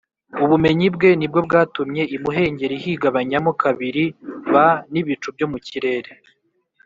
[0.43, 4.03] Ubumenyi bwe ni bwo bwatumye imuhengeri higabanyamo kabiri
[4.51, 4.53] b
[4.91, 6.11] n ibicu byo mu kirere